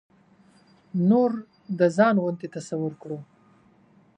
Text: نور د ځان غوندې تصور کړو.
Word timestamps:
نور 1.09 1.31
د 1.79 1.81
ځان 1.95 2.15
غوندې 2.23 2.47
تصور 2.55 2.93
کړو. 3.01 3.19